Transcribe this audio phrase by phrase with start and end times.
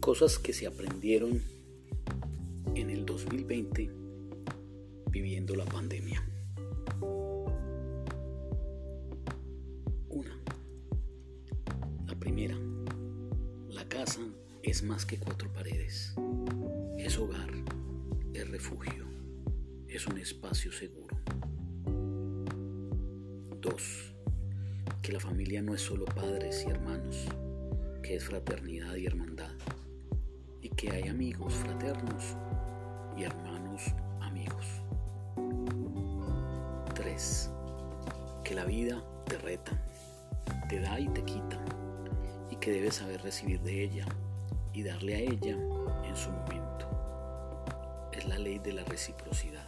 [0.00, 1.42] Cosas que se aprendieron
[2.74, 3.90] en el 2020
[5.10, 6.24] viviendo la pandemia.
[10.08, 10.40] Una.
[12.06, 12.56] La primera.
[13.68, 14.20] La casa
[14.62, 16.14] es más que cuatro paredes.
[16.96, 17.50] Es hogar,
[18.32, 19.04] es refugio,
[19.88, 21.18] es un espacio seguro.
[23.60, 24.14] Dos.
[25.02, 27.26] Que la familia no es solo padres y hermanos,
[28.02, 29.52] que es fraternidad y hermandad
[30.78, 32.36] que hay amigos fraternos
[33.16, 33.82] y hermanos
[34.20, 34.64] amigos.
[36.94, 37.50] 3.
[38.44, 39.72] Que la vida te reta,
[40.68, 41.58] te da y te quita
[42.48, 44.06] y que debes saber recibir de ella
[44.72, 45.56] y darle a ella
[46.04, 46.86] en su momento.
[48.12, 49.66] Es la ley de la reciprocidad.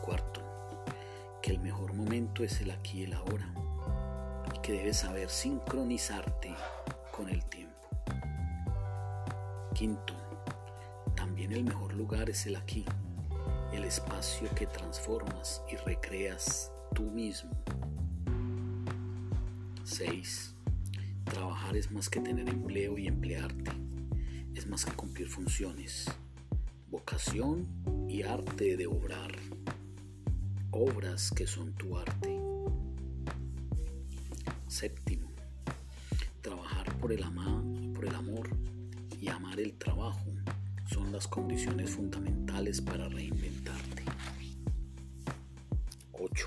[0.00, 0.42] Cuarto,
[1.42, 3.52] que el mejor momento es el aquí y el ahora
[4.54, 6.54] y que debes saber sincronizarte
[7.10, 7.77] con el tiempo.
[9.78, 10.14] Quinto,
[11.14, 12.84] también el mejor lugar es el aquí,
[13.72, 17.52] el espacio que transformas y recreas tú mismo.
[19.84, 20.56] 6.
[21.22, 23.70] Trabajar es más que tener empleo y emplearte,
[24.56, 26.10] es más que cumplir funciones,
[26.90, 27.68] vocación
[28.08, 29.30] y arte de obrar,
[30.72, 32.36] obras que son tu arte.
[34.66, 35.30] Séptimo,
[36.40, 37.62] trabajar por el, ama,
[37.94, 38.50] por el amor
[39.20, 40.26] y amar el trabajo
[40.86, 44.04] son las condiciones fundamentales para reinventarte.
[46.12, 46.46] 8.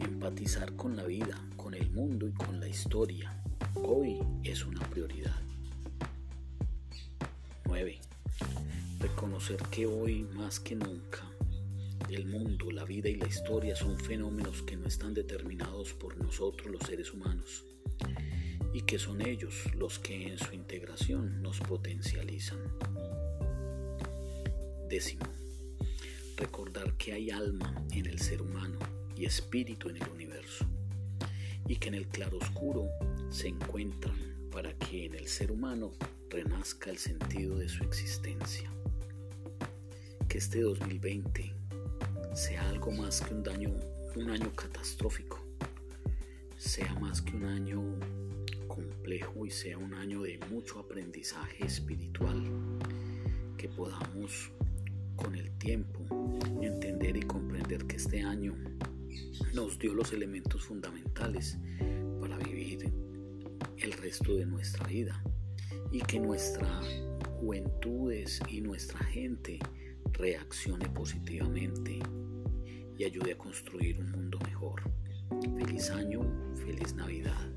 [0.00, 3.42] Empatizar con la vida, con el mundo y con la historia.
[3.74, 5.40] Hoy es una prioridad.
[7.66, 8.00] 9.
[9.00, 11.28] Reconocer que hoy más que nunca
[12.08, 16.70] el mundo, la vida y la historia son fenómenos que no están determinados por nosotros
[16.70, 17.64] los seres humanos
[18.92, 22.58] que son ellos los que en su integración nos potencializan.
[24.86, 25.24] Décimo,
[26.36, 28.78] recordar que hay alma en el ser humano
[29.16, 30.66] y espíritu en el universo
[31.66, 32.90] y que en el claroscuro
[33.30, 35.92] se encuentran para que en el ser humano
[36.28, 38.70] renazca el sentido de su existencia.
[40.28, 41.50] Que este 2020
[42.34, 43.70] sea algo más que un, daño,
[44.16, 45.42] un año catastrófico,
[46.58, 47.98] sea más que un año
[48.74, 52.42] complejo y sea un año de mucho aprendizaje espiritual,
[53.58, 54.50] que podamos
[55.14, 56.00] con el tiempo
[56.62, 58.54] entender y comprender que este año
[59.52, 61.58] nos dio los elementos fundamentales
[62.18, 62.90] para vivir
[63.76, 65.22] el resto de nuestra vida
[65.90, 66.80] y que nuestra
[67.40, 69.58] juventudes y nuestra gente
[70.12, 71.98] reaccione positivamente
[72.96, 74.80] y ayude a construir un mundo mejor.
[75.58, 76.22] Feliz año,
[76.54, 77.52] feliz Navidad.